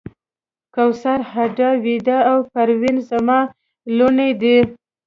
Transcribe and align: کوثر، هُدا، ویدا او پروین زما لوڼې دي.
کوثر، 0.75 1.19
هُدا، 1.31 1.69
ویدا 1.83 2.17
او 2.31 2.37
پروین 2.51 2.95
زما 3.09 3.39
لوڼې 3.97 4.29
دي. 4.41 4.57